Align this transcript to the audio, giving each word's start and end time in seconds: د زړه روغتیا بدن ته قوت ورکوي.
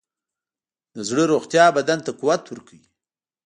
د 0.95 0.97
زړه 1.09 1.23
روغتیا 1.31 1.65
بدن 1.77 1.99
ته 2.05 2.11
قوت 2.19 2.43
ورکوي. 2.47 2.89